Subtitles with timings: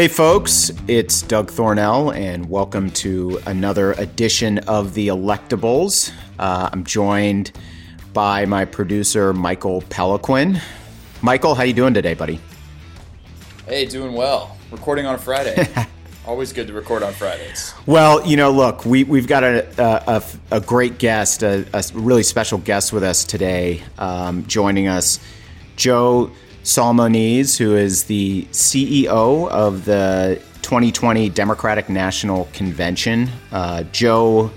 [0.00, 6.10] Hey, folks, it's Doug Thornell, and welcome to another edition of The Electables.
[6.38, 7.52] Uh, I'm joined
[8.14, 10.58] by my producer, Michael Peliquin.
[11.20, 12.40] Michael, how you doing today, buddy?
[13.66, 14.56] Hey, doing well.
[14.70, 15.68] Recording on a Friday.
[16.26, 17.74] Always good to record on Fridays.
[17.84, 19.68] Well, you know, look, we, we've got a,
[20.08, 25.20] a, a great guest, a, a, really special guest with us today, um, joining us,
[25.76, 26.30] Joe
[26.62, 33.30] Solmonese, who is the CEO of the 2020 Democratic National Convention.
[33.50, 34.50] Uh, Joe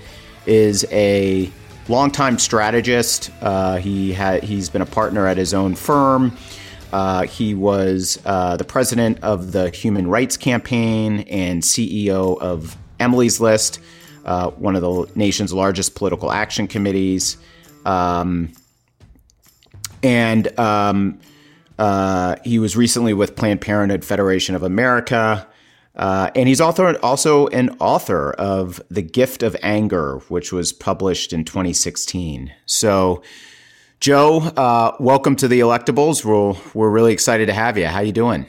[0.46, 1.50] is a
[1.88, 3.30] longtime strategist.
[3.40, 6.36] Uh, he had he's been a partner at his own firm.
[6.92, 13.40] Uh, he was uh, the president of the Human Rights Campaign and CEO of Emily's
[13.40, 13.80] List,
[14.24, 17.36] uh, one of the nation's largest political action committees.
[17.84, 18.52] Um,
[20.04, 21.18] and um,
[21.78, 25.46] uh, he was recently with Planned Parenthood Federation of America.
[25.96, 31.32] Uh, and he's also, also an author of The Gift of Anger, which was published
[31.32, 32.52] in 2016.
[32.66, 33.22] So,
[34.00, 36.24] Joe, uh, welcome to the Electables.
[36.24, 37.86] We're, we're really excited to have you.
[37.86, 38.46] How are you doing?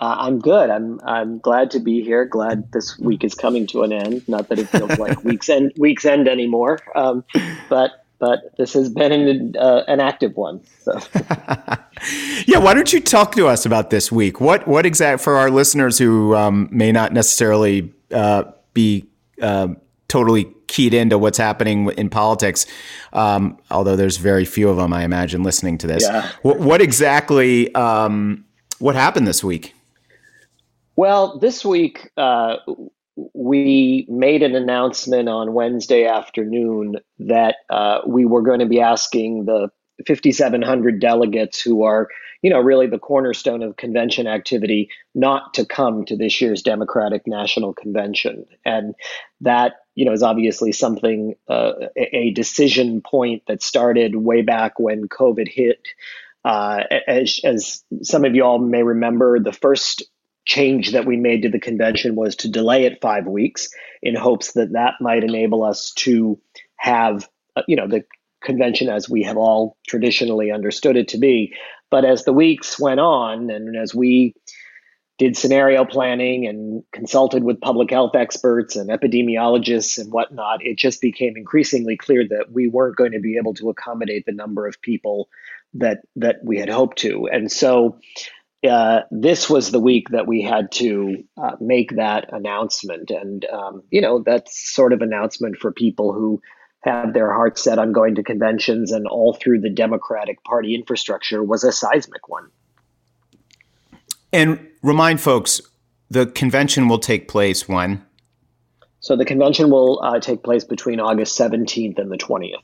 [0.00, 0.70] Uh, I'm good.
[0.70, 2.24] I'm I'm glad to be here.
[2.24, 4.26] Glad this week is coming to an end.
[4.28, 7.22] Not that it feels like weeks end weeks end anymore, um,
[7.68, 10.60] but but this has been an, uh, an active one.
[10.82, 10.92] So.
[12.46, 14.40] yeah, why don't you talk to us about this week?
[14.40, 19.08] What what exact for our listeners who um, may not necessarily uh, be
[19.42, 19.68] uh,
[20.06, 22.66] totally keyed into what's happening in politics,
[23.12, 26.04] um, although there's very few of them, I imagine, listening to this.
[26.04, 26.30] Yeah.
[26.42, 28.44] What, what exactly um,
[28.78, 29.74] what happened this week?
[30.96, 32.56] Well, this week uh,
[33.34, 39.44] we made an announcement on Wednesday afternoon that uh, we were going to be asking
[39.44, 39.70] the
[40.06, 42.08] 5,700 delegates who are,
[42.42, 47.26] you know, really the cornerstone of convention activity not to come to this year's Democratic
[47.26, 48.46] National Convention.
[48.64, 48.94] And
[49.40, 55.08] that, you know, is obviously something, uh, a decision point that started way back when
[55.08, 55.86] COVID hit.
[56.44, 60.04] Uh, as, as some of you all may remember, the first
[60.50, 63.68] change that we made to the convention was to delay it five weeks
[64.02, 66.40] in hopes that that might enable us to
[66.76, 68.02] have uh, you know the
[68.42, 71.54] convention as we have all traditionally understood it to be
[71.88, 74.34] but as the weeks went on and as we
[75.18, 81.02] did scenario planning and consulted with public health experts and epidemiologists and whatnot, it just
[81.02, 84.80] became increasingly clear that we weren't going to be able to accommodate the number of
[84.80, 85.28] people
[85.74, 87.28] that that we had hoped to.
[87.30, 87.98] And so
[88.68, 93.10] uh, this was the week that we had to uh, make that announcement.
[93.10, 96.42] And, um, you know, that's sort of announcement for people who
[96.80, 101.42] have their hearts set on going to conventions and all through the Democratic Party infrastructure
[101.42, 102.48] was a seismic one.
[104.32, 105.60] And remind folks
[106.10, 108.04] the convention will take place when?
[109.00, 112.56] So the convention will uh, take place between August 17th and the 20th.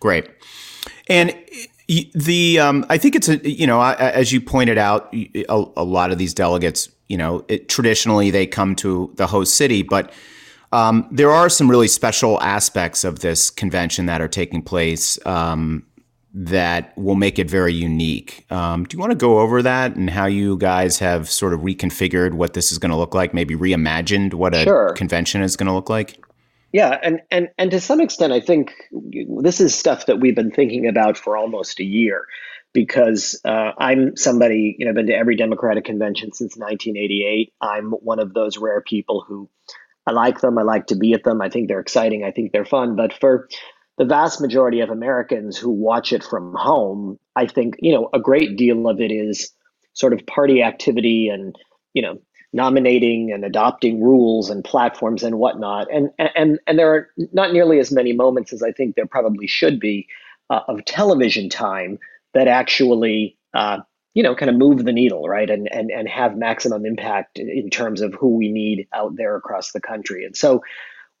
[0.00, 0.28] Great.
[1.08, 1.34] And
[2.14, 6.12] the um, I think it's a you know as you pointed out a, a lot
[6.12, 10.12] of these delegates you know it, traditionally they come to the host city but
[10.72, 15.84] um, there are some really special aspects of this convention that are taking place um,
[16.32, 18.46] that will make it very unique.
[18.52, 21.60] Um, do you want to go over that and how you guys have sort of
[21.60, 23.34] reconfigured what this is going to look like?
[23.34, 24.92] Maybe reimagined what a sure.
[24.92, 26.24] convention is going to look like.
[26.72, 28.74] Yeah, and and and to some extent, I think
[29.42, 32.26] this is stuff that we've been thinking about for almost a year,
[32.72, 37.52] because uh, I'm somebody you know been to every Democratic convention since 1988.
[37.60, 39.48] I'm one of those rare people who
[40.06, 40.58] I like them.
[40.58, 41.40] I like to be at them.
[41.40, 42.24] I think they're exciting.
[42.24, 42.94] I think they're fun.
[42.94, 43.48] But for
[43.98, 48.20] the vast majority of Americans who watch it from home, I think you know a
[48.20, 49.52] great deal of it is
[49.92, 51.56] sort of party activity and
[51.94, 52.20] you know
[52.52, 55.92] nominating and adopting rules and platforms and whatnot.
[55.92, 59.46] And and and there are not nearly as many moments as I think there probably
[59.46, 60.06] should be
[60.48, 61.98] uh, of television time
[62.34, 63.78] that actually uh,
[64.14, 65.48] you know kind of move the needle, right?
[65.48, 69.72] And and and have maximum impact in terms of who we need out there across
[69.72, 70.24] the country.
[70.24, 70.62] And so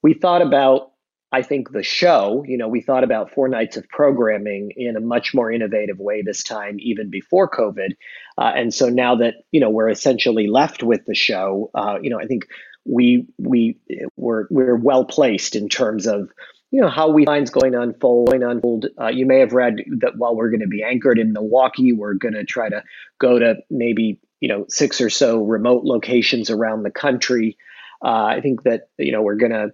[0.02, 0.92] we thought about
[1.32, 5.00] I think the show, you know, we thought about four nights of programming in a
[5.00, 7.92] much more innovative way this time, even before COVID.
[8.36, 12.10] Uh, and so now that you know we're essentially left with the show, uh, you
[12.10, 12.46] know, I think
[12.84, 13.78] we we
[14.16, 16.30] we're we're well placed in terms of
[16.72, 18.30] you know how we find going unfold.
[18.30, 18.86] Going unfold.
[19.00, 22.14] Uh, you may have read that while we're going to be anchored in Milwaukee, we're
[22.14, 22.82] going to try to
[23.20, 27.56] go to maybe you know six or so remote locations around the country.
[28.02, 29.72] Uh, I think that you know we're going to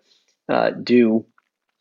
[0.48, 1.24] uh, do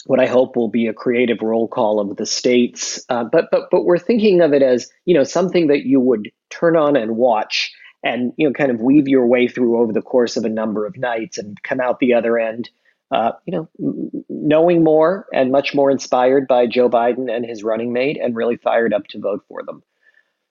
[0.05, 3.03] what I hope will be a creative roll call of the states.
[3.09, 6.31] Uh, but but but we're thinking of it as you know something that you would
[6.49, 7.71] turn on and watch
[8.03, 10.85] and you know kind of weave your way through over the course of a number
[10.85, 12.69] of nights and come out the other end
[13.11, 13.67] uh, you know
[14.29, 18.57] knowing more and much more inspired by Joe Biden and his running mate and really
[18.57, 19.83] fired up to vote for them.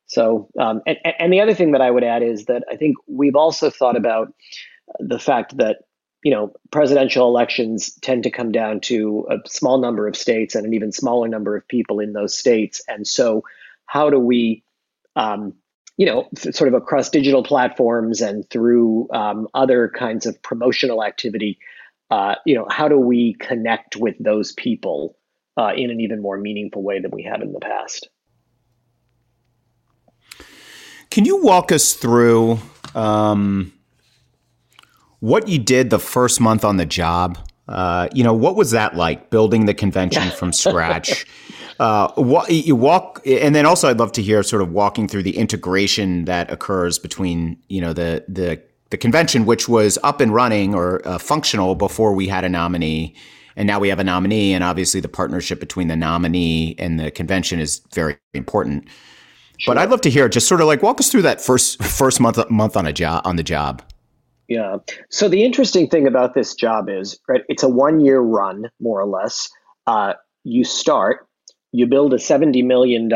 [0.07, 2.97] So um, and, and the other thing that I would add is that I think
[3.07, 4.33] we've also thought about
[4.99, 5.79] the fact that
[6.25, 10.67] you know presidential elections tend to come down to a small number of states and
[10.67, 13.45] an even smaller number of people in those states and so
[13.87, 14.65] how do we
[15.17, 15.55] um,
[15.97, 21.59] you know, sort of across digital platforms and through um, other kinds of promotional activity,
[22.11, 25.17] uh, you know, how do we connect with those people
[25.57, 28.09] uh, in an even more meaningful way than we have in the past?
[31.11, 32.59] Can you walk us through
[32.97, 33.73] um,
[35.25, 37.39] what you did the first month on the job?
[37.67, 41.25] Uh, you know, what was that like building the convention from scratch?
[41.81, 45.39] Uh, you walk, and then also I'd love to hear sort of walking through the
[45.39, 50.75] integration that occurs between you know the the the convention, which was up and running
[50.75, 53.17] or uh, functional before we had a nominee,
[53.57, 57.11] and now we have a nominee, and obviously the partnership between the nominee and the
[57.11, 58.87] convention is very important.
[59.57, 59.75] Sure.
[59.75, 62.21] But I'd love to hear just sort of like walk us through that first first
[62.21, 63.83] month month on a job on the job.
[64.49, 64.79] Yeah.
[65.11, 69.01] So the interesting thing about this job is, right, it's a one year run, more
[69.01, 69.51] or less.
[69.87, 70.15] Uh,
[70.45, 71.27] you start
[71.75, 73.11] you build a $70 million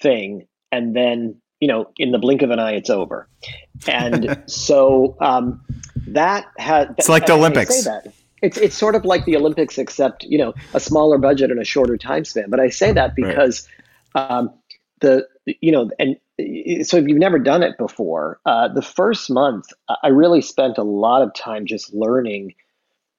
[0.00, 3.28] thing and then you know in the blink of an eye it's over
[3.86, 5.60] and so um,
[6.08, 7.86] that has it's like the olympics
[8.40, 11.64] it's, it's sort of like the olympics except you know a smaller budget and a
[11.64, 13.68] shorter time span but i say that because
[14.14, 14.30] right.
[14.30, 14.50] um,
[15.00, 15.28] the
[15.60, 16.16] you know and
[16.82, 19.66] so if you've never done it before uh, the first month
[20.02, 22.54] i really spent a lot of time just learning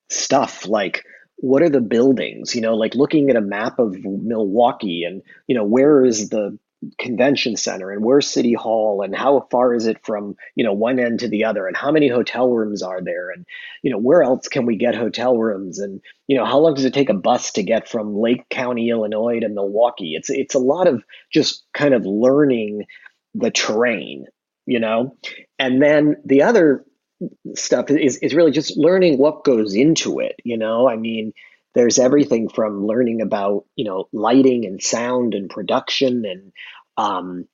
[0.10, 1.04] stuff like
[1.38, 5.56] what are the buildings you know like looking at a map of milwaukee and you
[5.56, 6.58] know where is the
[6.98, 11.00] convention center and where's city hall and how far is it from you know one
[11.00, 13.46] end to the other and how many hotel rooms are there and
[13.84, 16.86] you know where else can we get hotel rooms and you know how long does
[16.86, 20.16] it take a bus to get from lake county illinois to milwaukee?
[20.16, 22.86] It's it's a lot of just kind of learning
[23.33, 24.25] the terrain
[24.68, 25.18] you know?
[25.57, 26.86] And then the other
[27.56, 30.88] stuff is, is really just learning what goes into it you know?
[30.88, 31.33] I mean
[31.74, 36.51] there's everything from learning about you know lighting and sound and production and
[36.98, 37.48] um,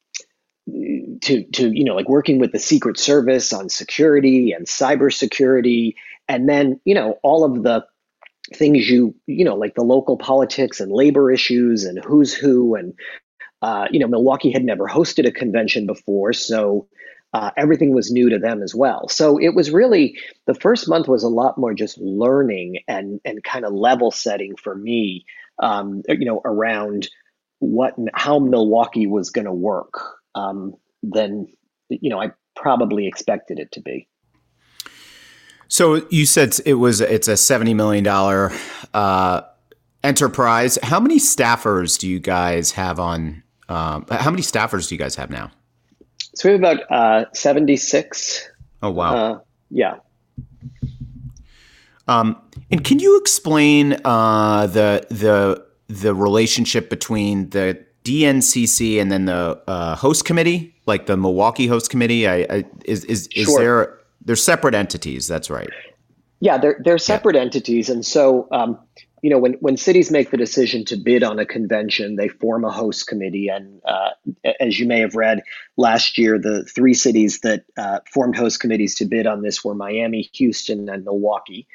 [1.21, 5.95] to to you know like working with the secret service on security and cybersecurity.
[6.27, 7.85] And then you know all of the
[8.53, 12.93] things you you know like the local politics and labor issues and who's who and
[13.61, 16.87] uh, you know milwaukee had never hosted a convention before so
[17.33, 19.07] uh, everything was new to them as well.
[19.09, 23.43] So it was really the first month was a lot more just learning and and
[23.43, 25.25] kind of level setting for me,
[25.61, 27.09] um, you know, around
[27.59, 29.99] what how Milwaukee was going to work
[30.35, 30.73] um,
[31.03, 31.47] than
[31.89, 34.07] you know I probably expected it to be.
[35.67, 38.51] So you said it was it's a seventy million dollar
[38.93, 39.41] uh,
[40.01, 40.79] enterprise.
[40.81, 43.43] How many staffers do you guys have on?
[43.69, 45.51] Um, how many staffers do you guys have now?
[46.35, 48.49] So we have about uh, 76.
[48.83, 49.15] Oh, wow.
[49.15, 49.95] Uh, yeah.
[52.07, 52.41] Um,
[52.71, 59.61] and can you explain uh, the the the relationship between the DNCC and then the
[59.67, 62.27] uh, host committee, like the Milwaukee host committee?
[62.27, 63.59] I, I is is, is sure.
[63.59, 65.27] there they're separate entities?
[65.27, 65.69] That's right.
[66.39, 67.41] Yeah, they're they're separate yeah.
[67.41, 68.79] entities, and so um,
[69.21, 72.63] you know, when, when cities make the decision to bid on a convention, they form
[72.63, 73.47] a host committee.
[73.47, 74.11] And uh,
[74.59, 75.41] as you may have read
[75.75, 79.73] last year, the three cities that uh, formed host committees to bid on this were
[79.73, 81.67] Miami, Houston, and Milwaukee.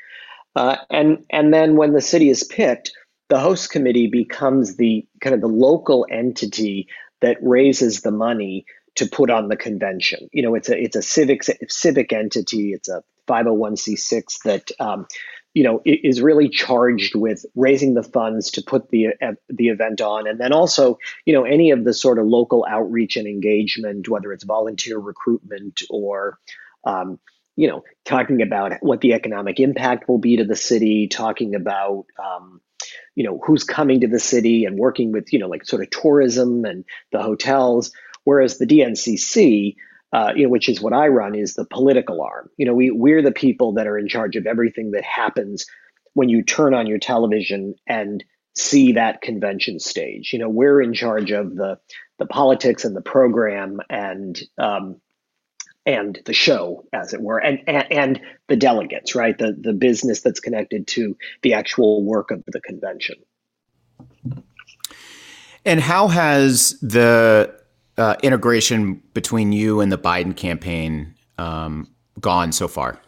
[0.54, 2.92] Uh, and and then when the city is picked,
[3.28, 6.88] the host committee becomes the kind of the local entity
[7.22, 10.28] that raises the money to put on the convention.
[10.32, 12.72] You know, it's a it's a civic civic entity.
[12.72, 15.06] It's a 501c6 that um,
[15.54, 20.00] you know is really charged with raising the funds to put the uh, the event
[20.00, 20.26] on.
[20.26, 24.32] And then also you know any of the sort of local outreach and engagement whether
[24.32, 26.38] it's volunteer recruitment or
[26.84, 27.18] um,
[27.56, 32.06] you know talking about what the economic impact will be to the city talking about
[32.22, 32.60] um,
[33.14, 35.90] you know who's coming to the city and working with you know like sort of
[35.90, 37.92] tourism and the hotels.
[38.24, 39.74] Whereas the dncc
[40.12, 42.50] uh, you know, which is what I run, is the political arm.
[42.56, 45.66] You know, we we're the people that are in charge of everything that happens
[46.14, 48.22] when you turn on your television and
[48.54, 50.32] see that convention stage.
[50.32, 51.78] You know, we're in charge of the
[52.18, 55.00] the politics and the program and um,
[55.86, 59.36] and the show, as it were, and, and and the delegates, right?
[59.36, 63.16] The the business that's connected to the actual work of the convention.
[65.64, 67.61] And how has the
[67.98, 71.88] uh, integration between you and the Biden campaign um,
[72.20, 72.98] gone so far?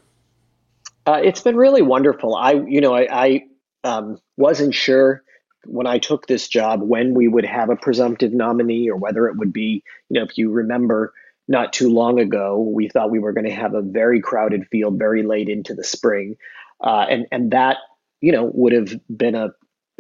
[1.07, 2.35] Uh, it's been really wonderful.
[2.35, 3.45] I, you know, I, I
[3.85, 5.23] um, wasn't sure
[5.67, 9.37] when I took this job when we would have a presumptive nominee or whether it
[9.37, 11.13] would be, you know, if you remember
[11.49, 14.99] not too long ago, we thought we were going to have a very crowded field
[14.99, 16.37] very late into the spring.
[16.81, 17.79] Uh, and, and that,
[18.21, 19.51] you know, would have been a,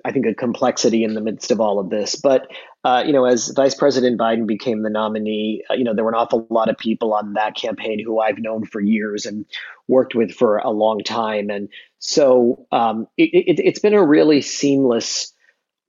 [0.04, 2.14] I think, a complexity in the midst of all of this.
[2.16, 2.50] But,
[2.84, 6.10] uh, you know, as Vice President Biden became the nominee, uh, you know, there were
[6.10, 9.46] an awful lot of people on that campaign who I've known for years and
[9.88, 11.50] worked with for a long time.
[11.50, 15.32] And so um, it, it, it's been a really seamless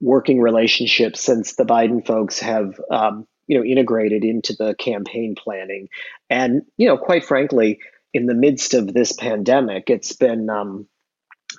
[0.00, 5.88] working relationship since the Biden folks have um, you know integrated into the campaign planning,
[6.28, 7.78] and you know quite frankly,
[8.12, 10.86] in the midst of this pandemic, it's been um,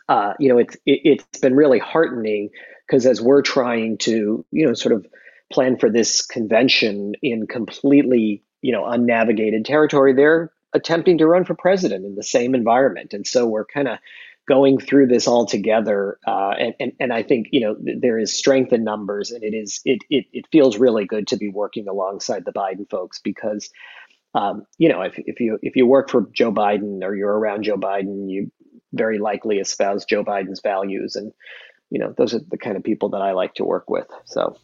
[0.09, 2.49] uh, you know it's it, it's been really heartening
[2.85, 5.05] because as we're trying to you know sort of
[5.51, 11.55] plan for this convention in completely you know unnavigated territory, they're attempting to run for
[11.55, 13.99] president in the same environment, and so we're kind of
[14.47, 18.33] going through this all together uh, and, and, and I think you know there is
[18.33, 21.87] strength in numbers and it is it, it it feels really good to be working
[21.87, 23.69] alongside the Biden folks because
[24.33, 27.63] um, you know if, if you if you work for Joe Biden or you're around
[27.63, 28.49] Joe Biden you
[28.93, 31.15] very likely espouse Joe Biden's values.
[31.15, 31.33] And
[31.89, 34.07] you know those are the kind of people that I like to work with.
[34.25, 34.57] So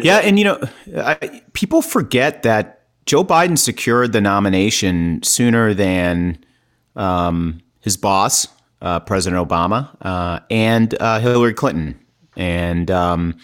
[0.00, 0.60] yeah and you know
[0.96, 6.44] I, people forget that Joe Biden secured the nomination sooner than
[6.96, 8.46] um, his boss,
[8.82, 11.98] uh, President Obama, uh, and uh, Hillary Clinton.
[12.36, 13.38] And um,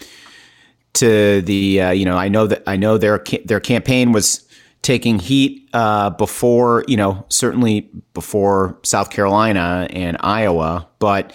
[0.95, 4.46] to the uh, you know, I know that I know their their campaign was
[4.87, 11.35] taking heat uh, before you know certainly before South Carolina and Iowa, but.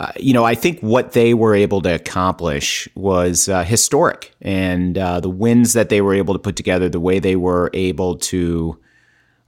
[0.00, 4.98] Uh, you know, I think what they were able to accomplish was uh, historic, and
[4.98, 8.16] uh, the wins that they were able to put together, the way they were able
[8.16, 8.80] to,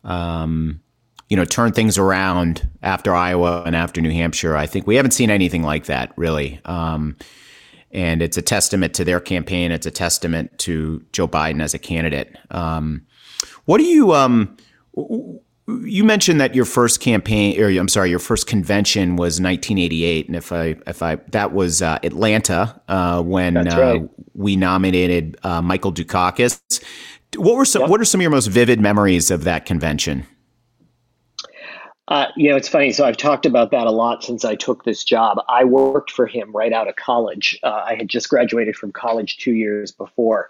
[0.04, 0.80] um,
[1.28, 4.54] you know, turn things around after Iowa and after New Hampshire.
[4.54, 6.60] I think we haven't seen anything like that really.
[6.66, 7.16] Um,
[7.90, 9.72] and it's a testament to their campaign.
[9.72, 12.36] It's a testament to Joe Biden as a candidate.
[12.50, 13.06] Um,
[13.64, 14.56] what do you, um,
[15.66, 20.36] you mentioned that your first campaign, or I'm sorry, your first convention was 1988, and
[20.36, 24.00] if I, if I, that was uh, Atlanta uh, when uh,
[24.34, 26.60] we nominated uh, Michael Dukakis.
[27.36, 27.82] What were some?
[27.82, 27.90] Yep.
[27.90, 30.26] What are some of your most vivid memories of that convention?
[32.06, 32.92] Uh, you know, it's funny.
[32.92, 35.38] So I've talked about that a lot since I took this job.
[35.48, 37.58] I worked for him right out of college.
[37.62, 40.48] Uh, I had just graduated from college two years before.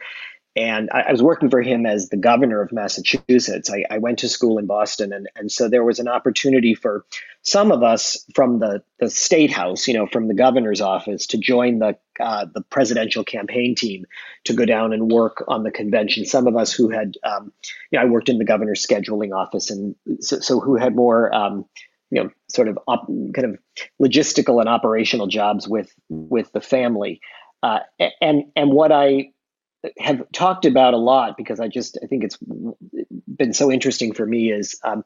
[0.57, 3.71] And I, I, was working for him as the governor of Massachusetts.
[3.71, 7.05] I, I, went to school in Boston, and, and so there was an opportunity for
[7.43, 11.39] some of us from the, the state house, you know, from the governor's office, to
[11.39, 14.05] join the uh, the presidential campaign team
[14.45, 16.25] to go down and work on the convention.
[16.25, 17.53] Some of us who had, um,
[17.91, 21.35] you know, I worked in the governor's scheduling office, and so, so who had more.
[21.35, 21.65] Um,
[22.11, 23.59] you know, sort of op, kind of
[24.01, 27.21] logistical and operational jobs with with the family,
[27.65, 27.81] uh,
[28.21, 29.33] and and what I
[29.99, 32.39] have talked about a lot because I just I think it's
[33.27, 35.05] been so interesting for me is um,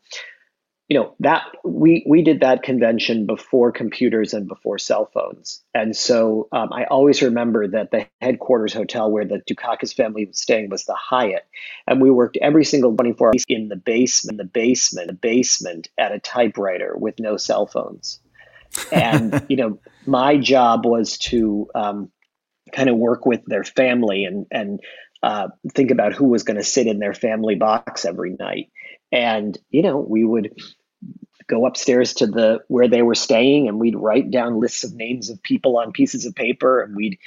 [0.88, 5.94] you know that we we did that convention before computers and before cell phones, and
[5.94, 10.70] so um, I always remember that the headquarters hotel where the Dukakis family was staying
[10.70, 11.46] was the Hyatt,
[11.86, 16.12] and we worked every single 24 hours in the basement, the basement, the basement at
[16.12, 18.20] a typewriter with no cell phones,
[18.90, 22.10] and you know my job was to um,
[22.72, 24.80] kind of work with their family and and
[25.22, 28.70] uh, think about who was going to sit in their family box every night.
[29.10, 30.52] And you know, we would
[31.48, 35.30] go upstairs to the where they were staying, and we'd write down lists of names
[35.30, 37.18] of people on pieces of paper, and we'd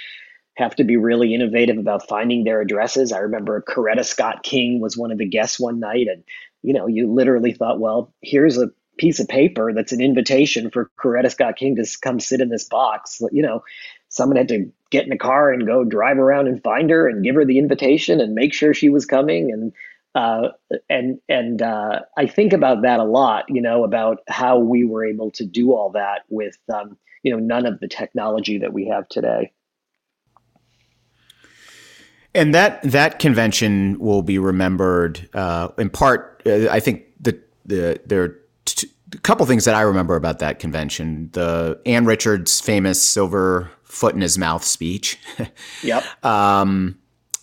[0.55, 3.12] have to be really innovative about finding their addresses.
[3.12, 6.24] I remember Coretta Scott King was one of the guests one night, and
[6.62, 10.91] you know, you literally thought, well, here's a piece of paper that's an invitation for
[11.00, 13.21] Coretta Scott King to come sit in this box.
[13.31, 13.63] You know,
[14.11, 17.23] someone had to get in a car and go drive around and find her and
[17.23, 19.73] give her the invitation and make sure she was coming and
[20.13, 20.49] uh,
[20.89, 25.05] and and uh, I think about that a lot, you know, about how we were
[25.05, 28.87] able to do all that with um, you know none of the technology that we
[28.87, 29.53] have today.
[32.35, 36.41] And that that convention will be remembered uh, in part.
[36.45, 40.39] Uh, I think the the there are t- a couple things that I remember about
[40.39, 41.29] that convention.
[41.33, 45.19] The Ann Richards famous silver foot in his mouth speech.
[45.83, 46.03] yep.
[46.23, 46.97] Um,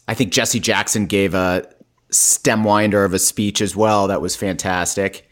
[0.06, 1.68] I think Jesse Jackson gave a
[2.10, 4.08] stem winder of a speech as well.
[4.08, 5.28] That was fantastic.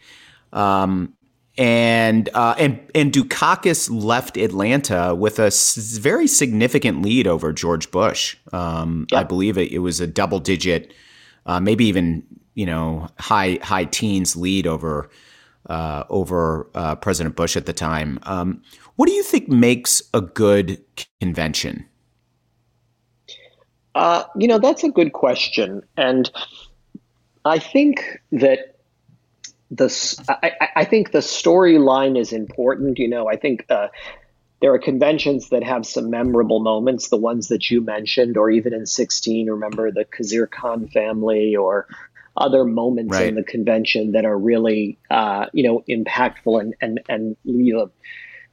[0.53, 1.13] Um,
[1.57, 7.89] and uh, and and Dukakis left Atlanta with a s- very significant lead over George
[7.89, 8.37] Bush.
[8.53, 10.93] Um, I believe it, it, was a double digit,
[11.47, 15.09] uh, maybe even you know high high teens lead over
[15.67, 18.19] uh, over uh, President Bush at the time.
[18.23, 18.61] Um,
[18.95, 20.83] what do you think makes a good
[21.21, 21.85] convention?
[23.95, 26.29] Uh, you know, that's a good question, and
[27.45, 28.75] I think that
[29.71, 29.89] the
[30.29, 32.99] I, I think the storyline is important.
[32.99, 33.87] You know, I think uh,
[34.61, 38.73] there are conventions that have some memorable moments, the ones that you mentioned, or even
[38.73, 41.87] in 16, remember the Khizr Khan family or
[42.37, 43.27] other moments right.
[43.27, 47.89] in the convention that are really, uh, you know, impactful and, and, and leave a,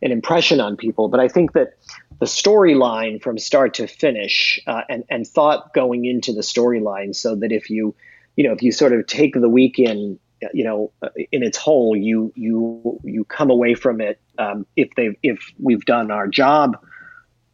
[0.02, 1.08] an impression on people.
[1.08, 1.74] But I think that
[2.20, 7.36] the storyline from start to finish uh, and, and thought going into the storyline so
[7.36, 7.94] that if you,
[8.36, 10.18] you know, if you sort of take the weekend
[10.52, 10.92] you know,
[11.32, 15.84] in its whole, you you you come away from it um, if they if we've
[15.84, 16.76] done our job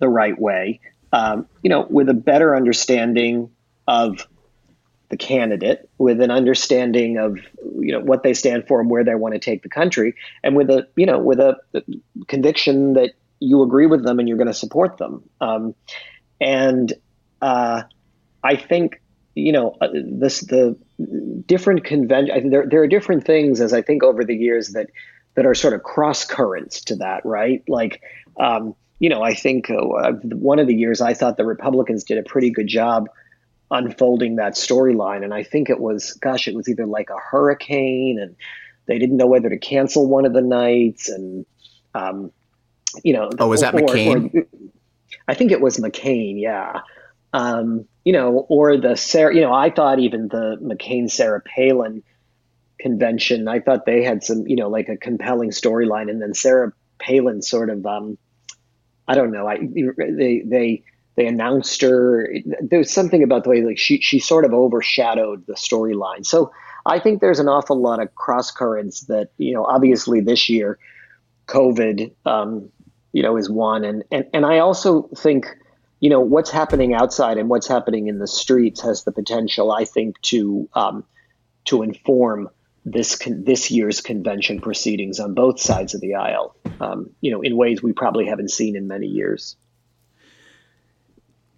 [0.00, 0.80] the right way,
[1.12, 3.50] um, you know, with a better understanding
[3.86, 4.26] of
[5.10, 7.36] the candidate, with an understanding of
[7.78, 10.56] you know what they stand for and where they want to take the country, and
[10.56, 11.56] with a you know with a,
[12.28, 15.22] conviction that you agree with them and you're going to support them.
[15.40, 15.74] Um,
[16.40, 16.92] and
[17.42, 17.82] uh,
[18.42, 19.02] I think
[19.34, 20.78] you know uh, this the
[21.44, 22.50] different convention.
[22.50, 24.90] There, there are different things, as I think over the years that
[25.34, 27.62] that are sort of cross currents to that, right?
[27.68, 28.02] Like,
[28.38, 32.18] um, you know, I think uh, one of the years I thought the Republicans did
[32.18, 33.08] a pretty good job
[33.70, 38.18] unfolding that storyline, and I think it was, gosh, it was either like a hurricane,
[38.20, 38.36] and
[38.86, 41.46] they didn't know whether to cancel one of the nights, and
[41.94, 42.32] um,
[43.04, 44.34] you know, oh, was that or, McCain?
[44.34, 44.46] Or,
[45.28, 46.80] I think it was McCain, yeah.
[47.32, 52.02] Um, you know, or the Sarah, you know, I thought even the McCain Sarah Palin
[52.80, 56.72] convention, I thought they had some, you know, like a compelling storyline, and then Sarah
[56.98, 58.18] Palin sort of, um,
[59.06, 60.82] I don't know, I they they
[61.20, 62.32] they announced her.
[62.62, 66.24] There was something about the way like she she sort of overshadowed the storyline.
[66.24, 66.50] So
[66.86, 70.78] I think there's an awful lot of cross currents that you know, obviously this year,
[71.46, 72.70] COVID, um,
[73.12, 75.46] you know, is one, and and and I also think
[76.00, 79.84] you know what's happening outside and what's happening in the streets has the potential, I
[79.84, 81.04] think, to um,
[81.66, 82.48] to inform
[82.86, 86.56] this con- this year's convention proceedings on both sides of the aisle.
[86.80, 89.56] Um, you know, in ways we probably haven't seen in many years.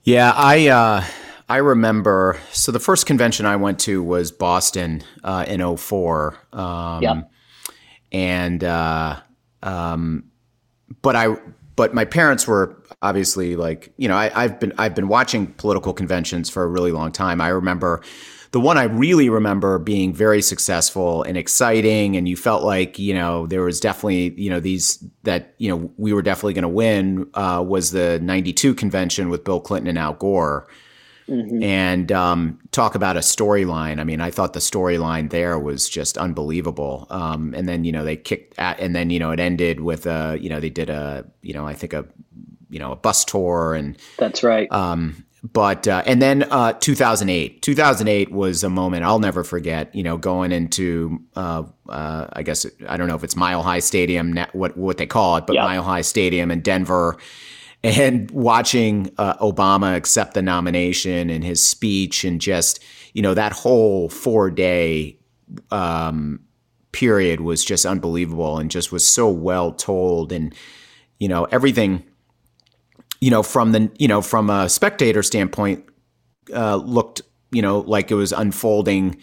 [0.04, 1.04] Yeah, I uh,
[1.48, 2.38] I remember.
[2.50, 6.38] So the first convention I went to was Boston uh, in 04.
[6.52, 7.22] Um, yeah.
[8.10, 9.20] And uh,
[9.62, 10.24] um,
[11.02, 11.36] but I
[11.76, 15.92] but my parents were obviously like you know I, have been I've been watching political
[15.92, 17.40] conventions for a really long time.
[17.40, 18.02] I remember
[18.52, 23.14] the one I really remember being very successful and exciting, and you felt like you
[23.14, 26.68] know there was definitely you know these that you know we were definitely going to
[26.68, 30.68] win uh, was the '92 convention with Bill Clinton and Al Gore.
[31.28, 31.62] Mm-hmm.
[31.62, 34.00] And um, talk about a storyline.
[34.00, 37.06] I mean, I thought the storyline there was just unbelievable.
[37.08, 40.04] Um, and then you know they kicked at, and then you know it ended with
[40.04, 42.04] a you know they did a you know I think a
[42.68, 44.70] you know a bus tour and that's right.
[44.70, 50.02] Um, but uh, and then uh, 2008 2008 was a moment i'll never forget you
[50.02, 54.38] know going into uh, uh, i guess i don't know if it's mile high stadium
[54.52, 57.16] what what they call it but mile high stadium in denver
[57.82, 63.52] and watching uh, obama accept the nomination and his speech and just you know that
[63.52, 65.18] whole four day
[65.70, 66.40] um,
[66.92, 70.54] period was just unbelievable and just was so well told and
[71.18, 72.04] you know everything
[73.22, 75.84] you know, from the you know from a spectator standpoint,
[76.52, 79.16] uh, looked you know like it was unfolding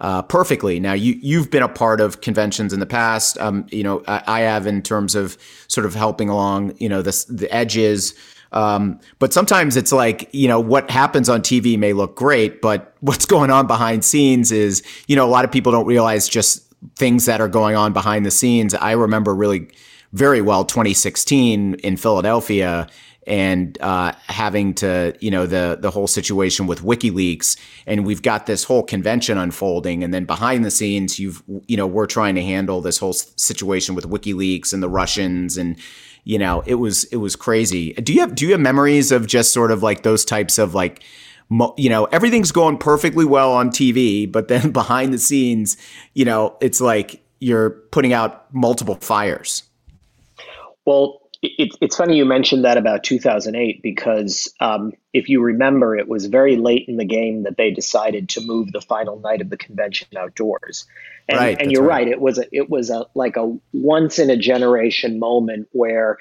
[0.00, 0.80] uh, perfectly.
[0.80, 3.38] Now you you've been a part of conventions in the past.
[3.38, 5.38] Um, you know, I, I, have in terms of
[5.68, 6.74] sort of helping along.
[6.78, 8.14] You know, the the edges.
[8.50, 12.94] Um, but sometimes it's like, you know, what happens on TV may look great, but
[13.00, 16.72] what's going on behind scenes is, you know, a lot of people don't realize just
[16.96, 18.74] things that are going on behind the scenes.
[18.74, 19.68] I remember really
[20.12, 22.86] very well 2016 in Philadelphia
[23.26, 27.56] and uh, having to, you know, the the whole situation with WikiLeaks,
[27.86, 31.86] and we've got this whole convention unfolding, and then behind the scenes, you've, you know,
[31.86, 35.76] we're trying to handle this whole situation with WikiLeaks and the Russians, and
[36.24, 37.92] you know, it was it was crazy.
[37.94, 40.74] Do you have do you have memories of just sort of like those types of
[40.74, 41.02] like
[41.76, 45.76] you know everything's going perfectly well on TV, but then behind the scenes,
[46.14, 49.64] you know, it's like you're putting out multiple fires.
[50.86, 56.08] Well, it, it's funny you mentioned that about 2008 because um, if you remember, it
[56.08, 59.50] was very late in the game that they decided to move the final night of
[59.50, 60.86] the convention outdoors.
[61.28, 62.06] And, right, and you're right.
[62.06, 62.08] right.
[62.08, 66.18] It was a, it was a like a once in a generation moment where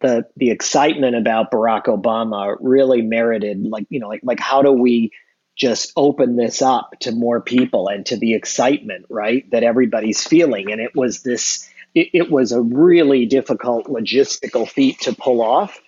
[0.00, 4.72] the the excitement about Barack Obama really merited like you know like like how do
[4.72, 5.12] we
[5.56, 10.72] just open this up to more people and to the excitement right that everybody's feeling
[10.72, 15.80] and it was this it, it was a really difficult logistical feat to pull off,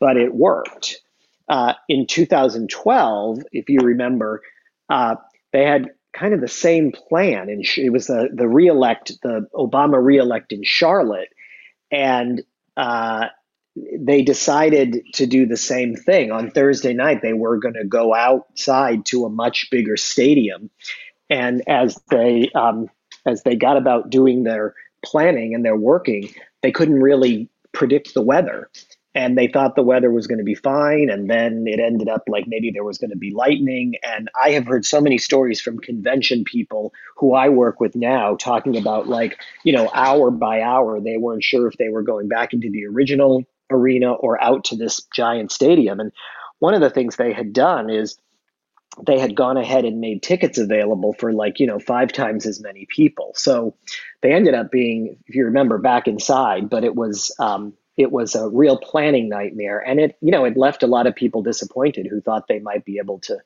[0.00, 1.00] but it worked.
[1.48, 4.42] Uh, in 2012, if you remember,
[4.88, 5.16] uh,
[5.52, 10.02] they had kind of the same plan, and it was the the reelect, the Obama
[10.02, 11.28] reelect in Charlotte,
[11.90, 12.42] and
[12.76, 13.26] uh,
[13.98, 17.20] they decided to do the same thing on Thursday night.
[17.20, 20.70] They were going to go outside to a much bigger stadium,
[21.28, 22.88] and as they um,
[23.26, 26.30] as they got about doing their planning and they're working,
[26.62, 28.70] they couldn't really predict the weather.
[29.16, 31.08] And they thought the weather was going to be fine.
[31.08, 33.94] And then it ended up like maybe there was going to be lightning.
[34.02, 38.34] And I have heard so many stories from convention people who I work with now
[38.34, 42.26] talking about like, you know, hour by hour, they weren't sure if they were going
[42.26, 46.00] back into the original arena or out to this giant stadium.
[46.00, 46.10] And
[46.58, 48.18] one of the things they had done is
[49.02, 52.60] they had gone ahead and made tickets available for like you know five times as
[52.60, 53.32] many people.
[53.34, 53.74] So
[54.20, 58.34] they ended up being if you remember back inside but it was um, it was
[58.34, 59.78] a real planning nightmare.
[59.78, 62.84] And it you know it left a lot of people disappointed who thought they might
[62.84, 63.38] be able to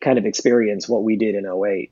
[0.00, 1.90] kind of experience what we did in 08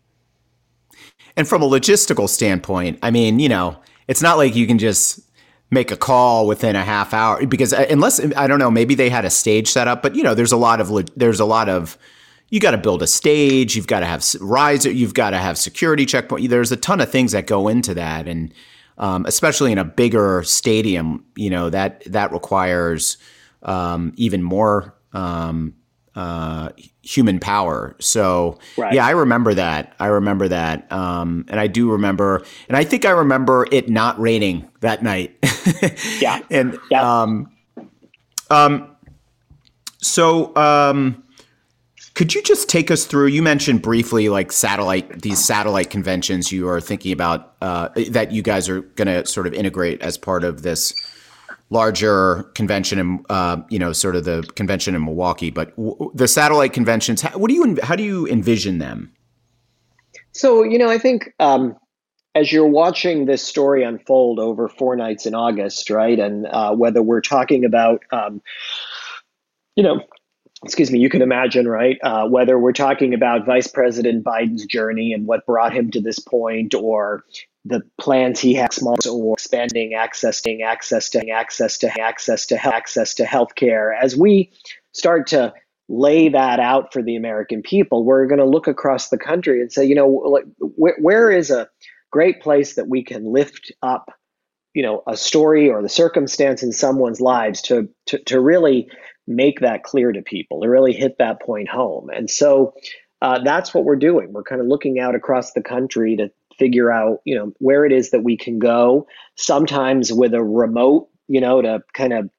[1.36, 5.20] and from a logistical standpoint i mean you know it's not like you can just
[5.70, 9.08] make a call within a half hour because uh, unless i don't know maybe they
[9.08, 11.70] had a stage set up but you know there's a lot of there's a lot
[11.70, 11.96] of
[12.52, 15.56] you got to build a stage, you've got to have riser, you've got to have
[15.56, 16.50] security checkpoint.
[16.50, 18.52] There's a ton of things that go into that, and
[18.98, 23.16] um, especially in a bigger stadium, you know that that requires
[23.62, 25.72] um, even more um,
[26.14, 26.68] uh,
[27.00, 27.96] human power.
[28.00, 28.92] So right.
[28.92, 29.94] yeah, I remember that.
[29.98, 34.20] I remember that, um, and I do remember, and I think I remember it not
[34.20, 35.34] raining that night.
[36.20, 37.22] yeah, and yeah.
[37.22, 37.50] Um,
[38.50, 38.94] um,
[40.02, 41.21] so um
[42.14, 43.29] could you just take us through?
[43.29, 48.42] You mentioned briefly like satellite, these satellite conventions you are thinking about uh, that you
[48.42, 50.92] guys are going to sort of integrate as part of this
[51.70, 55.51] larger convention and uh, you know sort of the convention in Milwaukee.
[55.51, 59.11] But w- the satellite conventions, how, what do you how do you envision them?
[60.33, 61.77] So you know, I think um,
[62.35, 67.03] as you're watching this story unfold over four nights in August, right, and uh, whether
[67.03, 68.42] we're talking about um,
[69.77, 70.03] you know
[70.64, 71.98] excuse me, you can imagine, right?
[72.03, 76.18] Uh, whether we're talking about Vice President Biden's journey and what brought him to this
[76.18, 77.25] point, or
[77.64, 83.14] the plans he has, or expanding access to access to access to access to access
[83.14, 83.92] to healthcare.
[84.01, 84.53] As we
[84.92, 85.53] start to
[85.88, 89.72] lay that out for the American people, we're going to look across the country and
[89.72, 91.68] say, you know, like, where, is a
[92.11, 94.12] great place that we can lift up,
[94.75, 98.88] you know, a story or the circumstance in someone's lives to to, to really
[99.26, 102.11] make that clear to people to really hit that point home.
[102.11, 102.74] And so
[103.20, 104.32] uh, that's what we're doing.
[104.32, 107.92] We're kind of looking out across the country to figure out, you know, where it
[107.92, 109.06] is that we can go.
[109.37, 112.30] Sometimes with a remote, you know, to kind of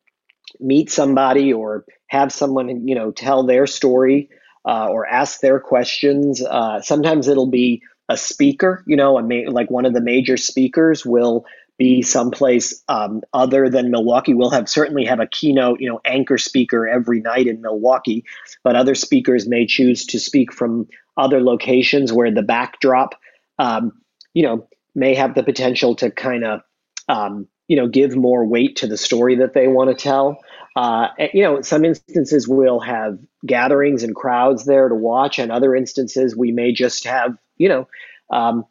[0.60, 4.30] meet somebody or have someone, you know, tell their story
[4.66, 6.44] uh, or ask their questions.
[6.44, 10.38] Uh, sometimes it'll be a speaker, you know, a ma- like one of the major
[10.38, 11.46] speakers will
[11.78, 14.34] be someplace um, other than Milwaukee.
[14.34, 18.26] We'll have certainly have a keynote, you know, anchor speaker every night in Milwaukee,
[18.64, 23.16] but other speakers may choose to speak from other locations where the backdrop,
[23.60, 23.92] um,
[24.34, 26.62] you know, may have the potential to kind of,
[27.10, 30.38] um, you know, give more weight to the story that they want to tell.
[30.76, 35.52] Uh, you know, in some instances we'll have gatherings and crowds there to watch, and
[35.52, 37.88] other instances we may just have, you know,
[38.32, 38.66] um,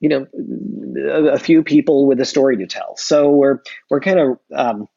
[0.00, 0.26] you know,
[0.96, 2.96] a, a, few people with a story to tell.
[2.96, 3.58] So we're
[3.90, 4.88] we're kind of um,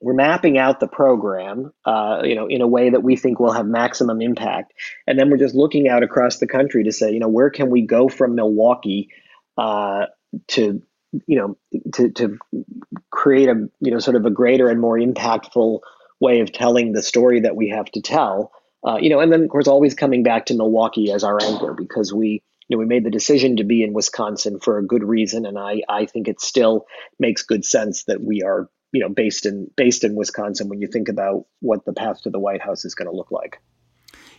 [0.00, 3.52] we're mapping out the program, uh, you know, in a way that we think will
[3.52, 4.72] have maximum impact,
[5.06, 7.70] and then we're just looking out across the country to say, you know, where can
[7.70, 9.10] we go from Milwaukee
[9.58, 10.06] uh,
[10.48, 10.82] to
[11.26, 12.38] you know to to
[13.10, 15.80] create a you know sort of a greater and more impactful
[16.20, 18.52] way of telling the story that we have to tell.
[18.86, 21.74] Uh, you know, and then of course always coming back to Milwaukee as our anchor
[21.74, 25.02] because we you know, we made the decision to be in Wisconsin for a good
[25.02, 26.86] reason, and I, I think it still
[27.18, 30.86] makes good sense that we are, you know, based in based in Wisconsin when you
[30.86, 33.60] think about what the path to the White House is going to look like.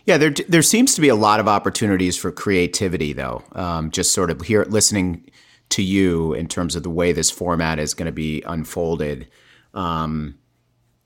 [0.06, 3.44] Yeah, there there seems to be a lot of opportunities for creativity, though.
[3.52, 5.30] Um, just sort of here listening
[5.68, 9.28] to you in terms of the way this format is going to be unfolded.
[9.74, 10.38] Um,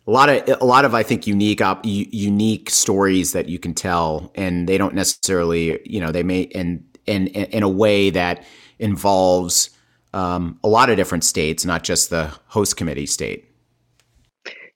[0.07, 3.75] a lot of a lot of I think unique op, unique stories that you can
[3.75, 8.45] tell, and they don't necessarily you know they may and in in a way that
[8.79, 9.71] involves
[10.12, 13.45] um, a lot of different states, not just the host committee state.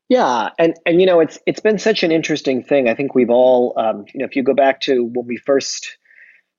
[0.08, 2.88] Yeah, and and you know it's it's been such an interesting thing.
[2.88, 5.96] I think we've all um, you know if you go back to when we first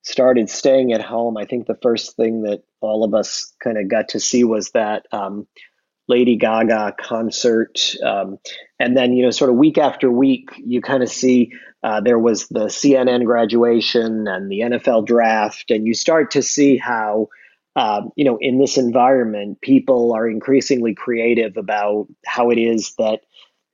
[0.02, 3.88] started staying at home, I think the first thing that all of us kind of
[3.88, 5.46] got to see was that um,
[6.08, 7.94] Lady Gaga concert.
[8.04, 8.38] Um,
[8.78, 12.18] and then, you know, sort of week after week, you kind of see uh, there
[12.18, 17.28] was the CNN graduation and the NFL draft, and you start to see how,
[17.74, 23.20] um, you know, in this environment, people are increasingly creative about how it is that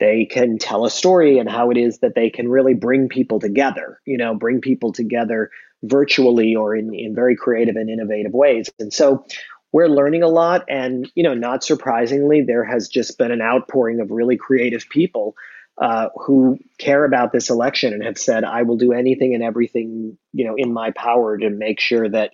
[0.01, 3.41] they can tell a story and how it is that they can really bring people
[3.41, 5.51] together, you know, bring people together
[5.83, 8.71] virtually or in, in very creative and innovative ways.
[8.79, 9.27] And so
[9.73, 10.65] we're learning a lot.
[10.69, 15.35] And, you know, not surprisingly, there has just been an outpouring of really creative people
[15.77, 20.19] uh, who care about this election and have said, I will do anything and everything,
[20.33, 22.33] you know, in my power to make sure that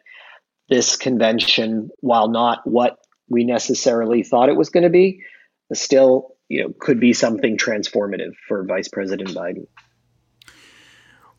[0.68, 5.22] this convention, while not what we necessarily thought it was going to be,
[5.72, 9.66] still, you know, could be something transformative for Vice President Biden.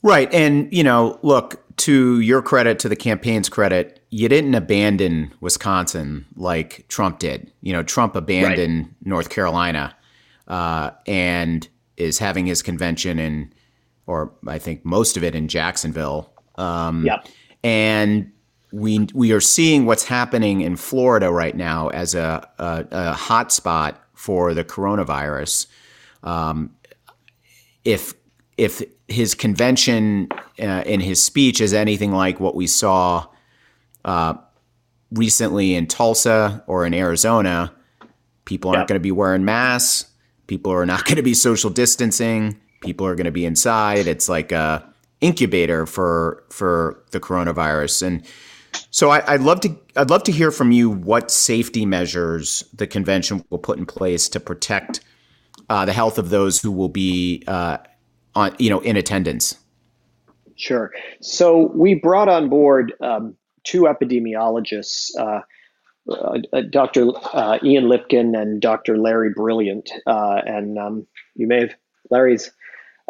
[0.06, 0.32] Right.
[0.32, 6.26] And, you know, look, to your credit, to the campaign's credit, you didn't abandon Wisconsin
[6.36, 7.52] like Trump did.
[7.62, 8.94] You know, Trump abandoned right.
[9.04, 9.96] North Carolina
[10.48, 13.52] uh, and is having his convention in,
[14.06, 16.32] or I think most of it in Jacksonville.
[16.54, 17.28] Um, yep.
[17.64, 18.32] And
[18.72, 23.52] we we are seeing what's happening in Florida right now as a, a, a hot
[23.52, 25.66] spot for the coronavirus.
[26.24, 26.76] Um,
[27.84, 28.14] if
[28.56, 33.28] if his convention uh, in his speech is anything like what we saw
[34.04, 34.36] uh,
[35.12, 37.74] recently in Tulsa or in Arizona,
[38.46, 38.88] people aren't yep.
[38.88, 40.12] going to be wearing masks.
[40.48, 42.60] People are not going to be social distancing.
[42.82, 44.08] People are going to be inside.
[44.08, 44.88] It's like a
[45.22, 48.06] incubator for for the coronavirus.
[48.06, 48.26] And
[48.92, 52.88] so I, would love to I'd love to hear from you what safety measures the
[52.88, 55.00] convention will put in place to protect
[55.70, 57.78] uh, the health of those who will be uh,
[58.36, 59.56] on you know in attendance?
[60.56, 60.92] Sure.
[61.22, 65.42] So we brought on board um, two epidemiologists, uh,
[66.10, 67.08] uh, Dr.
[67.34, 68.98] Uh, Ian Lipkin and Dr.
[68.98, 71.76] Larry Brilliant, uh, and um, you may have
[72.10, 72.52] Larry's.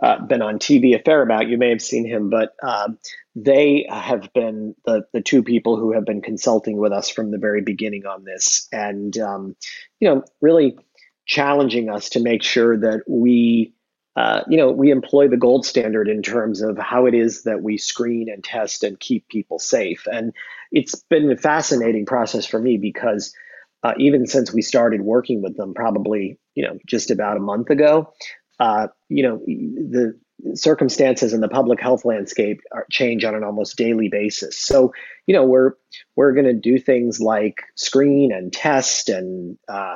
[0.03, 1.47] Uh, been on TV a fair amount.
[1.47, 2.97] You may have seen him, but um,
[3.33, 7.37] they have been the the two people who have been consulting with us from the
[7.37, 9.55] very beginning on this, and um,
[10.01, 10.77] you know, really
[11.25, 13.73] challenging us to make sure that we
[14.15, 17.61] uh, you know, we employ the gold standard in terms of how it is that
[17.61, 20.07] we screen and test and keep people safe.
[20.11, 20.33] And
[20.71, 23.33] it's been a fascinating process for me because
[23.83, 27.69] uh, even since we started working with them, probably you know just about a month
[27.69, 28.13] ago,
[28.59, 30.17] uh, you know, the
[30.53, 34.57] circumstances in the public health landscape are, change on an almost daily basis.
[34.57, 34.93] So,
[35.27, 35.73] you know, we're
[36.15, 39.95] we're going to do things like screen and test and uh,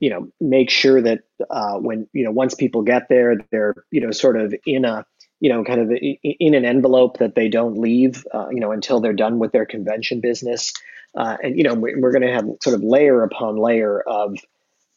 [0.00, 4.00] you know make sure that uh, when you know once people get there they're you
[4.00, 5.04] know sort of in a
[5.40, 9.00] you know kind of in an envelope that they don't leave uh, you know until
[9.00, 10.72] they're done with their convention business.
[11.16, 14.36] Uh, and you know we're, going to have sort of layer upon layer of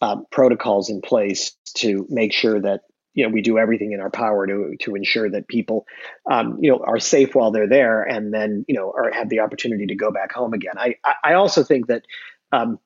[0.02, 2.82] uh, protocols in place to make sure that
[3.14, 5.86] you know we do everything in our power to to ensure that people
[6.30, 9.40] um, you know are safe while they're there and then you know are have the
[9.40, 10.74] opportunity to go back home again.
[10.78, 12.04] I i also think that
[12.52, 12.78] um,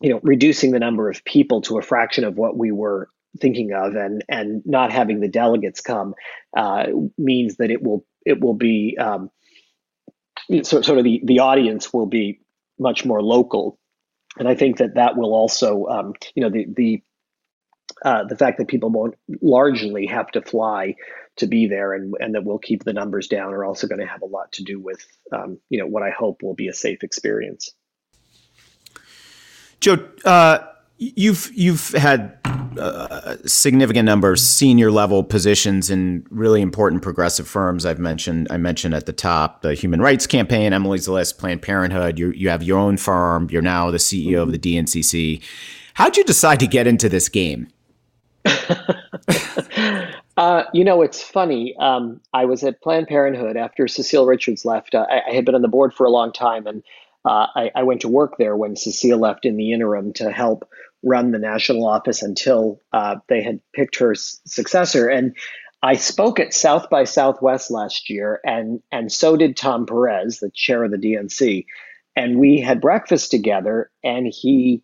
[0.00, 3.08] you know, reducing the number of people to a fraction of what we were
[3.40, 6.14] thinking of, and and not having the delegates come
[6.56, 9.30] uh, means that it will it will be um,
[10.62, 12.40] so, sort of the the audience will be
[12.78, 13.78] much more local,
[14.38, 17.02] and I think that that will also um, you know the the
[18.04, 20.94] uh, the fact that people won't largely have to fly
[21.36, 24.06] to be there and, and that we'll keep the numbers down are also going to
[24.06, 26.74] have a lot to do with um, you know what I hope will be a
[26.74, 27.72] safe experience.
[29.80, 30.58] Joe, uh,
[30.98, 32.38] you've you've had
[32.78, 37.84] a significant number of senior level positions in really important progressive firms.
[37.86, 42.18] I've mentioned I mentioned at the top the Human Rights Campaign, Emily's List, Planned Parenthood.
[42.18, 43.48] You you have your own firm.
[43.50, 45.42] You're now the CEO of the DNCC.
[45.94, 47.68] How'd you decide to get into this game?
[50.36, 51.76] uh, you know, it's funny.
[51.78, 54.94] Um, I was at Planned Parenthood after Cecile Richards left.
[54.94, 56.82] Uh, I, I, had been on the board for a long time, and
[57.24, 60.68] uh, I, I, went to work there when Cecile left in the interim to help
[61.02, 65.08] run the national office until uh, they had picked her s- successor.
[65.08, 65.36] And
[65.82, 70.50] I spoke at South by Southwest last year, and and so did Tom Perez, the
[70.50, 71.66] chair of the DNC,
[72.16, 73.90] and we had breakfast together.
[74.02, 74.82] And he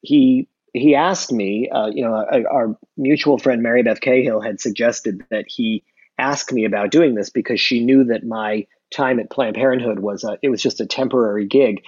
[0.00, 4.60] he he asked me, uh, you know, our, our mutual friend Mary Beth Cahill had
[4.60, 5.82] suggested that he
[6.18, 10.24] ask me about doing this because she knew that my time at Planned Parenthood was
[10.24, 11.82] a, it was just a temporary gig.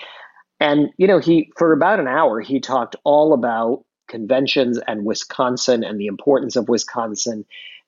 [0.60, 5.84] And you know, he for about an hour he talked all about conventions and Wisconsin
[5.84, 7.44] and the importance of Wisconsin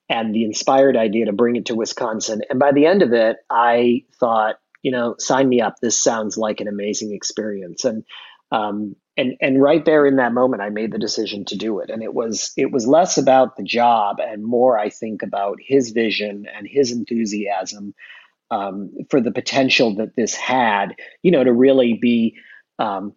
[0.08, 2.42] and the inspired idea to bring it to Wisconsin.
[2.48, 5.76] And by the end of it, I thought, you know, sign me up.
[5.80, 7.84] This sounds like an amazing experience.
[7.84, 8.04] And
[8.52, 11.90] um, and and right there in that moment, I made the decision to do it.
[11.90, 15.90] And it was it was less about the job and more, I think, about his
[15.90, 17.94] vision and his enthusiasm
[18.50, 20.94] um, for the potential that this had.
[21.22, 22.36] You know, to really be
[22.78, 23.14] um,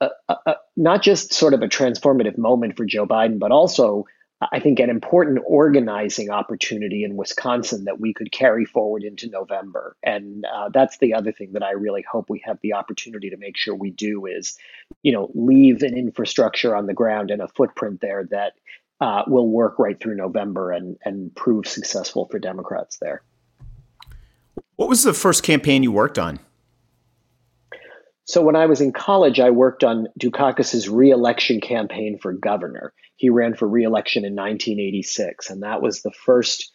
[0.00, 4.06] a, a, not just sort of a transformative moment for Joe Biden, but also
[4.52, 9.96] I think, an important organizing opportunity in Wisconsin that we could carry forward into November.
[10.02, 13.36] And uh, that's the other thing that I really hope we have the opportunity to
[13.36, 14.56] make sure we do is,
[15.02, 18.54] you know, leave an infrastructure on the ground and a footprint there that
[19.02, 23.22] uh, will work right through November and and prove successful for Democrats there.
[24.80, 26.38] What was the first campaign you worked on?
[28.24, 32.94] So when I was in college, I worked on Dukakis's reelection campaign for governor.
[33.16, 36.72] He ran for reelection in 1986, and that was the first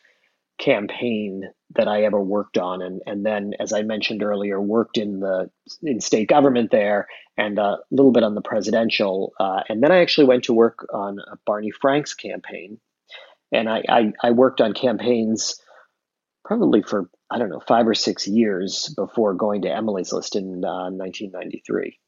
[0.59, 2.83] campaign that I ever worked on.
[2.83, 5.49] And and then, as I mentioned earlier, worked in the
[5.81, 9.33] in state government there, and a little bit on the presidential.
[9.39, 12.77] Uh, and then I actually went to work on Barney Frank's campaign,
[13.51, 15.59] and I, I, I worked on campaigns
[16.45, 20.63] probably for I don't know five or six years before going to Emily's List in
[20.63, 21.99] uh, 1993.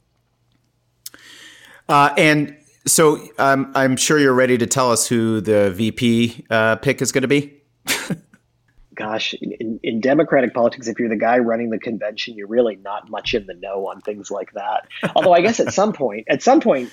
[1.90, 6.76] Uh, and so um, I'm sure you're ready to tell us who the VP uh,
[6.78, 7.62] pick is going to be.
[8.96, 13.10] Gosh, in, in, Democratic politics, if you're the guy running the convention, you're really not
[13.12, 14.88] much in the know on things like that.
[15.16, 16.92] Although I guess at some point, at some point,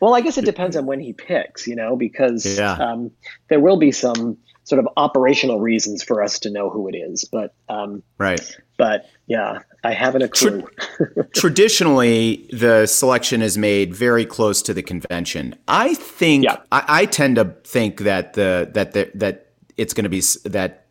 [0.00, 2.72] well, I guess it depends on when he picks, you know, because yeah.
[2.72, 3.10] um,
[3.48, 7.24] there will be some sort of operational reasons for us to know who it is.
[7.24, 8.40] But um, right.
[8.76, 10.66] But yeah, I haven't a clue.
[10.96, 15.56] Tra- traditionally, the selection is made very close to the convention.
[15.68, 16.58] I think yeah.
[16.70, 20.86] I, I, tend to think that the that the, that it's going to be that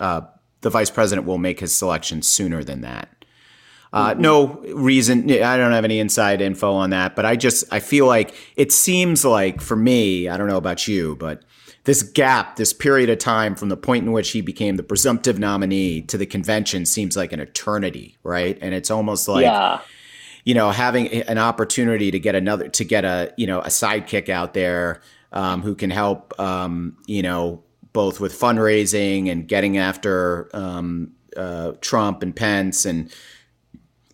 [0.00, 0.22] uh,
[0.60, 3.08] the vice president will make his selection sooner than that.
[3.92, 4.22] Uh, mm-hmm.
[4.22, 5.30] no reason.
[5.30, 8.72] I don't have any inside info on that, but I just I feel like it
[8.72, 10.28] seems like for me.
[10.28, 11.42] I don't know about you, but
[11.84, 15.38] this gap, this period of time from the point in which he became the presumptive
[15.38, 18.56] nominee to the convention seems like an eternity, right?
[18.60, 19.80] And it's almost like, yeah.
[20.44, 24.28] you know, having an opportunity to get another, to get a, you know, a sidekick
[24.28, 25.00] out there
[25.32, 31.72] um, who can help, um, you know, both with fundraising and getting after um, uh,
[31.80, 33.12] Trump and Pence and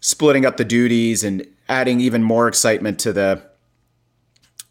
[0.00, 3.42] splitting up the duties and adding even more excitement to the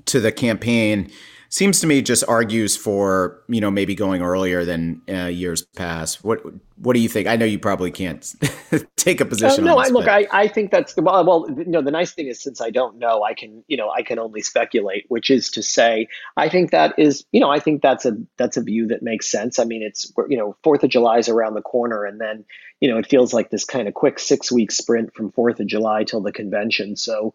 [0.05, 1.11] to the campaign
[1.49, 6.23] seems to me just argues for you know maybe going earlier than uh, years past.
[6.23, 6.41] What
[6.77, 7.27] what do you think?
[7.27, 8.33] I know you probably can't
[8.95, 9.63] take a position.
[9.63, 11.47] Uh, no, this, I, look, I, I think that's the well, well.
[11.49, 14.03] You know, the nice thing is since I don't know, I can you know I
[14.03, 15.05] can only speculate.
[15.09, 18.57] Which is to say, I think that is you know I think that's a that's
[18.57, 19.59] a view that makes sense.
[19.59, 22.45] I mean, it's you know Fourth of July is around the corner, and then
[22.79, 25.67] you know it feels like this kind of quick six week sprint from Fourth of
[25.67, 26.95] July till the convention.
[26.95, 27.33] So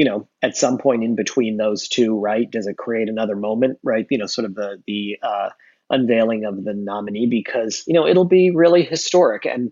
[0.00, 2.50] you know, at some point in between those two, right?
[2.50, 4.06] Does it create another moment, right?
[4.08, 5.50] You know, sort of the the uh,
[5.90, 9.70] unveiling of the nominee because you know it'll be really historic, and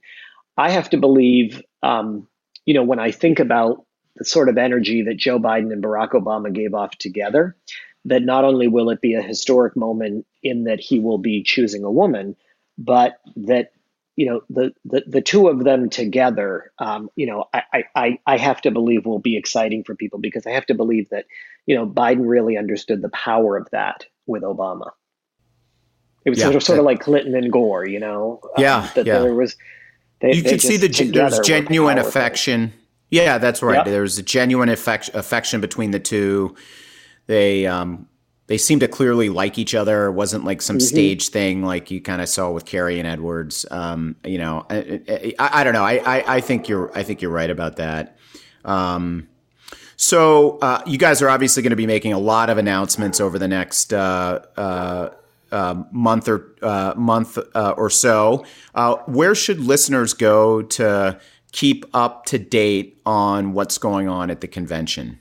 [0.58, 2.28] I have to believe, um,
[2.66, 3.86] you know, when I think about
[4.16, 7.56] the sort of energy that Joe Biden and Barack Obama gave off together,
[8.04, 11.84] that not only will it be a historic moment in that he will be choosing
[11.84, 12.36] a woman,
[12.76, 13.72] but that
[14.18, 18.36] you know the, the the two of them together um, you know I, I i
[18.36, 21.26] have to believe will be exciting for people because i have to believe that
[21.66, 24.90] you know biden really understood the power of that with obama.
[26.24, 28.40] It was yeah, sort, of, sort of like clinton and gore you know?
[28.42, 29.20] Um, yeah um, that yeah.
[29.20, 29.56] there was
[30.20, 32.72] they, you could see the there's genuine affection.
[33.10, 33.76] Yeah that's right.
[33.76, 33.86] Yep.
[33.86, 36.56] there's a genuine affection affection between the two.
[37.28, 38.08] They um
[38.48, 40.06] they seem to clearly like each other.
[40.06, 40.86] It wasn't like some mm-hmm.
[40.86, 43.64] stage thing like you kind of saw with Kerry and Edwards.
[43.70, 45.84] Um, you know, I, I, I don't know.
[45.84, 48.16] I, I, I, think you're I think you're right about that.
[48.64, 49.28] Um,
[49.96, 53.38] so uh, you guys are obviously going to be making a lot of announcements over
[53.38, 55.10] the next uh, uh,
[55.52, 58.46] uh month or uh, month uh, or so.
[59.06, 61.20] where should listeners go to
[61.52, 65.18] keep up to date on what's going on at the convention?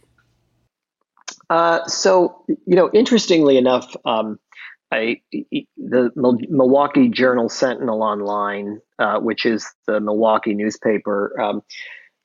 [1.50, 4.40] Uh, so, you know, interestingly enough, um,
[4.92, 5.22] I,
[5.78, 11.62] the Milwaukee Journal Sentinel Online, uh, which is the Milwaukee newspaper, um,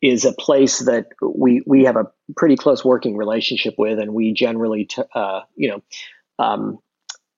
[0.01, 4.33] is a place that we we have a pretty close working relationship with, and we
[4.33, 5.83] generally t- uh, you know
[6.45, 6.79] um,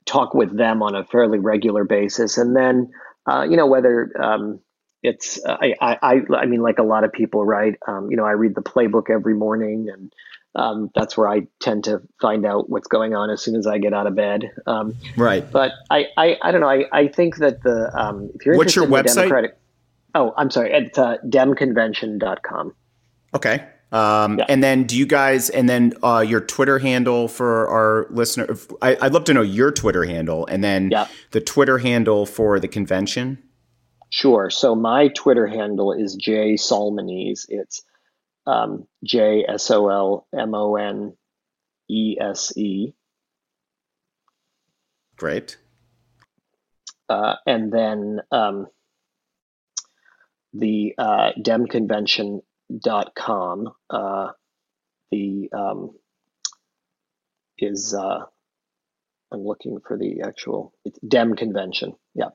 [0.06, 2.38] talk with them on a fairly regular basis.
[2.38, 2.90] And then
[3.26, 4.60] uh, you know whether um,
[5.02, 7.74] it's I, I I mean like a lot of people, right?
[7.86, 10.12] Um, you know, I read the playbook every morning, and
[10.54, 13.78] um, that's where I tend to find out what's going on as soon as I
[13.78, 14.52] get out of bed.
[14.66, 15.48] Um, right.
[15.50, 16.68] But I, I, I don't know.
[16.68, 19.14] I, I think that the um, if you're what's your website?
[19.16, 19.58] Democratic,
[20.14, 20.72] oh, I'm sorry.
[20.72, 22.74] It's uh, demconvention.com.
[23.34, 23.66] Okay.
[23.90, 24.46] Um, yeah.
[24.48, 28.56] And then, do you guys, and then uh, your Twitter handle for our listener?
[28.82, 31.06] I, would love to know your Twitter handle, and then yeah.
[31.30, 33.40] the Twitter handle for the convention.
[34.10, 34.50] Sure.
[34.50, 37.46] So my Twitter handle is J Solmonese.
[37.48, 37.82] It's
[38.46, 41.16] um, J S O L M O N
[41.88, 42.92] E S E.
[45.16, 45.56] Great.
[47.08, 48.66] Uh, and then um,
[50.52, 54.28] the uh, demconvention.com uh,
[55.10, 55.90] the um,
[57.58, 58.24] is uh,
[59.30, 61.94] I'm looking for the actual it's dem convention.
[62.14, 62.30] Yeah.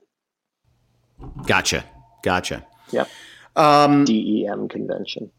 [1.46, 1.84] Gotcha.
[2.24, 2.66] Gotcha.
[2.92, 3.10] Yep.
[3.56, 5.32] Um, DEM convention.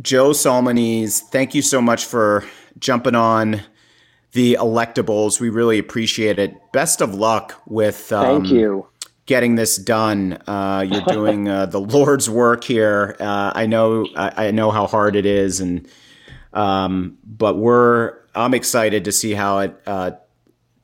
[0.00, 2.44] Joe Solmonese, thank you so much for
[2.78, 3.62] jumping on
[4.32, 5.40] the electables.
[5.40, 6.54] We really appreciate it.
[6.72, 8.86] Best of luck with um, thank you
[9.28, 10.42] getting this done.
[10.46, 13.14] Uh, you're doing uh, the Lord's work here.
[13.20, 15.86] Uh, I know I, I, know how hard it is, and
[16.52, 20.12] um, but we're I'm excited to see how it uh,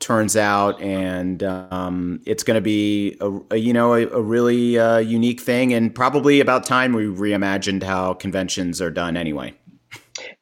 [0.05, 4.77] turns out, and um, it's going to be a, a, you know a, a really
[4.77, 9.51] uh, unique thing, and probably about time we reimagined how conventions are done anyway.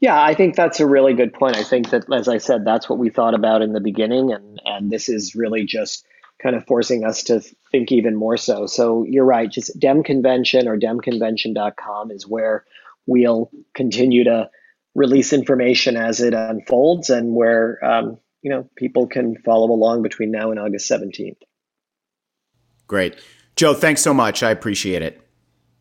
[0.01, 1.55] Yeah, I think that's a really good point.
[1.55, 4.61] I think that, as I said, that's what we thought about in the beginning, and
[4.65, 6.05] and this is really just
[6.41, 7.39] kind of forcing us to
[7.71, 8.65] think even more so.
[8.65, 9.49] So you're right.
[9.49, 12.65] Just Dem demconvention or demconvention.com is where
[13.05, 14.49] we'll continue to
[14.93, 20.29] release information as it unfolds, and where um, you know, people can follow along between
[20.29, 21.37] now and August 17th.
[22.87, 23.15] Great.
[23.55, 24.43] Joe, thanks so much.
[24.43, 25.21] I appreciate it.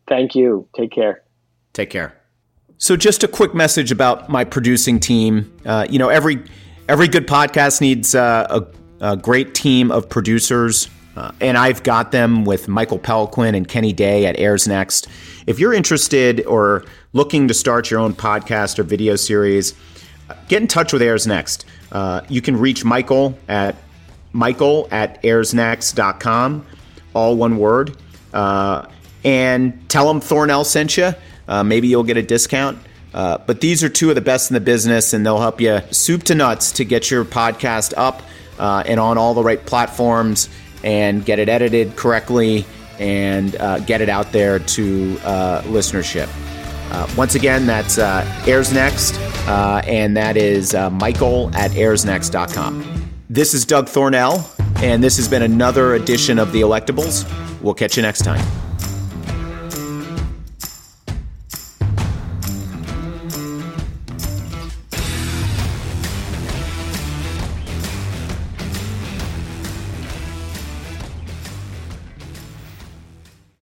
[0.07, 0.67] Thank you.
[0.75, 1.23] Take care.
[1.73, 2.17] Take care.
[2.77, 5.53] So, just a quick message about my producing team.
[5.65, 6.43] Uh, you know, every
[6.89, 8.47] every good podcast needs uh,
[9.01, 13.67] a, a, great team of producers, uh, and I've got them with Michael Peliquin and
[13.67, 15.07] Kenny Day at Airs Next.
[15.47, 16.83] If you're interested or
[17.13, 19.73] looking to start your own podcast or video series,
[20.47, 21.65] get in touch with Airs Next.
[21.91, 23.75] Uh, you can reach Michael at
[24.33, 26.65] michael at airsnext.com,
[27.13, 27.95] all one word,
[28.33, 28.87] uh,
[29.23, 31.13] and tell him Thornell sent you.
[31.47, 32.77] Uh, maybe you'll get a discount.
[33.13, 35.79] Uh, but these are two of the best in the business, and they'll help you
[35.91, 38.23] soup to nuts to get your podcast up
[38.57, 40.49] uh, and on all the right platforms
[40.83, 42.65] and get it edited correctly
[42.99, 45.15] and uh, get it out there to
[45.65, 46.27] listenership.
[46.93, 49.17] Uh, once again, that's uh, Airs Next,
[49.47, 53.11] uh, and that is uh, Michael at airsnext.com.
[53.29, 54.47] This is Doug Thornell,
[54.83, 57.27] and this has been another edition of The Electables.
[57.61, 58.45] We'll catch you next time.